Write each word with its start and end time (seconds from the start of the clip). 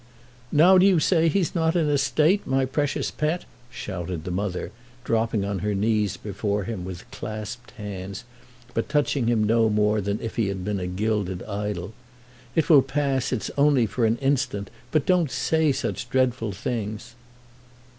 "Now 0.51 0.79
do 0.79 0.85
you 0.87 0.99
say 0.99 1.27
he's 1.27 1.53
not 1.53 1.75
in 1.75 1.87
a 1.87 1.95
state, 1.95 2.47
my 2.47 2.65
precious 2.65 3.11
pet?" 3.11 3.45
shouted 3.69 4.25
his 4.25 4.33
mother, 4.33 4.71
dropping 5.03 5.45
on 5.45 5.59
her 5.59 5.75
knees 5.75 6.17
before 6.17 6.63
him 6.63 6.83
with 6.83 7.07
clasped 7.11 7.69
hands, 7.77 8.23
but 8.73 8.89
touching 8.89 9.27
him 9.27 9.43
no 9.43 9.69
more 9.69 10.01
than 10.01 10.19
if 10.19 10.37
he 10.37 10.47
had 10.47 10.65
been 10.65 10.79
a 10.79 10.87
gilded 10.87 11.43
idol. 11.43 11.93
"It 12.55 12.67
will 12.67 12.81
pass—it's 12.81 13.51
only 13.55 13.85
for 13.85 14.05
an 14.07 14.17
instant; 14.21 14.71
but 14.89 15.05
don't 15.05 15.29
say 15.29 15.71
such 15.71 16.09
dreadful 16.09 16.51
things!" 16.51 17.13